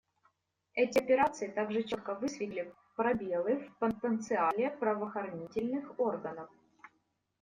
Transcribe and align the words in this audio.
Эти 0.73 0.97
операции 0.97 1.47
также 1.51 1.83
четко 1.83 2.15
высветили 2.15 2.73
пробелы 2.95 3.59
в 3.69 3.77
потенциале 3.77 4.71
правоохранительных 4.71 5.99
органов. 5.99 6.49